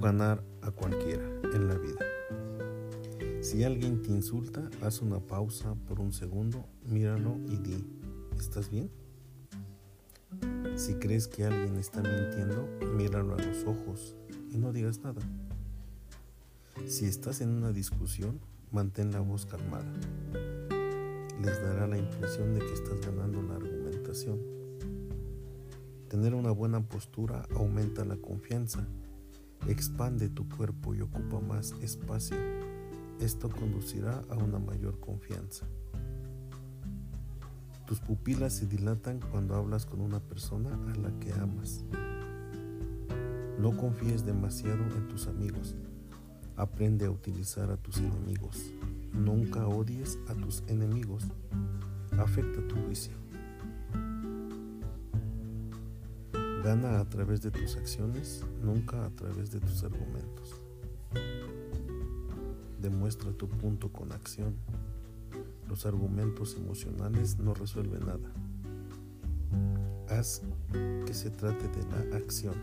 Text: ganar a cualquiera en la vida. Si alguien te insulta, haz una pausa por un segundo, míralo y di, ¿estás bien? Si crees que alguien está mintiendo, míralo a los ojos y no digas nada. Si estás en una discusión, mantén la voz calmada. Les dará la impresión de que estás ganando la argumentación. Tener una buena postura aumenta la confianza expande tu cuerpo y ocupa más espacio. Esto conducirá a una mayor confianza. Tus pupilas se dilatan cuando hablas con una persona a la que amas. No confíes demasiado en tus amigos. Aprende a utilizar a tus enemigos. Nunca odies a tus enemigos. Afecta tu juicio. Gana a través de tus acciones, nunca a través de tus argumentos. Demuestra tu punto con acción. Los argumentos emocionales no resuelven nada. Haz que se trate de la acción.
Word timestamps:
ganar 0.00 0.44
a 0.60 0.70
cualquiera 0.70 1.24
en 1.54 1.66
la 1.66 1.74
vida. 1.76 2.04
Si 3.40 3.64
alguien 3.64 4.02
te 4.02 4.10
insulta, 4.10 4.68
haz 4.82 5.00
una 5.00 5.18
pausa 5.18 5.74
por 5.88 5.98
un 5.98 6.12
segundo, 6.12 6.66
míralo 6.84 7.36
y 7.46 7.56
di, 7.56 7.84
¿estás 8.38 8.70
bien? 8.70 8.90
Si 10.76 10.94
crees 10.94 11.26
que 11.26 11.44
alguien 11.44 11.76
está 11.76 12.02
mintiendo, 12.02 12.68
míralo 12.96 13.34
a 13.34 13.38
los 13.38 13.64
ojos 13.64 14.14
y 14.50 14.58
no 14.58 14.72
digas 14.72 15.00
nada. 15.00 15.22
Si 16.86 17.06
estás 17.06 17.40
en 17.40 17.48
una 17.48 17.72
discusión, 17.72 18.40
mantén 18.70 19.10
la 19.10 19.20
voz 19.20 19.46
calmada. 19.46 19.90
Les 21.42 21.62
dará 21.62 21.86
la 21.86 21.98
impresión 21.98 22.54
de 22.54 22.60
que 22.60 22.72
estás 22.72 23.00
ganando 23.00 23.42
la 23.42 23.56
argumentación. 23.56 24.38
Tener 26.08 26.34
una 26.34 26.50
buena 26.50 26.86
postura 26.86 27.46
aumenta 27.54 28.04
la 28.04 28.16
confianza 28.16 28.86
expande 29.68 30.28
tu 30.28 30.48
cuerpo 30.48 30.94
y 30.94 31.00
ocupa 31.00 31.40
más 31.40 31.72
espacio. 31.82 32.36
Esto 33.20 33.48
conducirá 33.48 34.22
a 34.30 34.36
una 34.36 34.58
mayor 34.58 34.98
confianza. 34.98 35.66
Tus 37.86 38.00
pupilas 38.00 38.54
se 38.54 38.66
dilatan 38.66 39.20
cuando 39.20 39.54
hablas 39.54 39.86
con 39.86 40.00
una 40.00 40.20
persona 40.20 40.70
a 40.92 40.96
la 40.96 41.10
que 41.20 41.32
amas. 41.34 41.84
No 43.58 43.76
confíes 43.76 44.24
demasiado 44.24 44.82
en 44.96 45.08
tus 45.08 45.26
amigos. 45.26 45.76
Aprende 46.56 47.06
a 47.06 47.10
utilizar 47.10 47.70
a 47.70 47.76
tus 47.76 47.98
enemigos. 47.98 48.72
Nunca 49.12 49.66
odies 49.66 50.18
a 50.28 50.34
tus 50.34 50.62
enemigos. 50.68 51.24
Afecta 52.18 52.66
tu 52.66 52.76
juicio. 52.76 53.12
Gana 56.62 57.00
a 57.00 57.04
través 57.04 57.42
de 57.42 57.50
tus 57.50 57.76
acciones, 57.76 58.44
nunca 58.62 59.04
a 59.04 59.10
través 59.10 59.50
de 59.50 59.58
tus 59.58 59.82
argumentos. 59.82 60.62
Demuestra 62.80 63.32
tu 63.32 63.48
punto 63.48 63.92
con 63.92 64.12
acción. 64.12 64.54
Los 65.68 65.86
argumentos 65.86 66.54
emocionales 66.56 67.38
no 67.38 67.52
resuelven 67.54 68.06
nada. 68.06 68.32
Haz 70.08 70.42
que 71.04 71.12
se 71.12 71.30
trate 71.30 71.66
de 71.66 72.10
la 72.10 72.16
acción. 72.16 72.54